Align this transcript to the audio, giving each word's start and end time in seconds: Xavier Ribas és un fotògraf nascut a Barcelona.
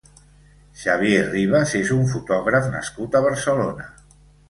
Xavier 0.83 1.19
Ribas 1.35 1.75
és 1.83 1.93
un 1.99 2.09
fotògraf 2.17 2.69
nascut 2.75 3.19
a 3.23 3.27
Barcelona. 3.31 3.91